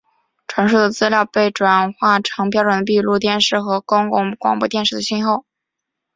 [0.47, 5.45] 传输的资料被转换成标准的闭路电视和公共广播电视的讯号。